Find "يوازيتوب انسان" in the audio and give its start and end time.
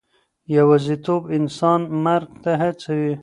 0.55-1.81